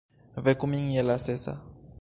Veku 0.47 0.65
min 0.73 0.85
je 0.95 1.01
la 1.11 1.17
sesa! 1.29 1.53